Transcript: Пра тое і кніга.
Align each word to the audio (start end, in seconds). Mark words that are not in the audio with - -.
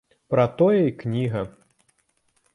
Пра 0.33 0.45
тое 0.61 0.79
і 0.87 0.95
кніга. 1.03 1.45